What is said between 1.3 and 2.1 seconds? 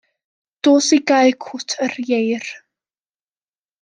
cwt yr